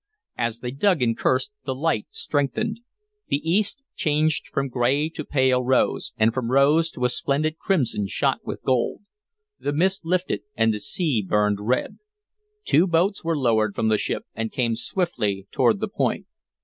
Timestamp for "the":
1.65-1.75, 3.27-3.37, 9.59-9.73, 10.73-10.79, 13.89-13.99, 15.79-15.87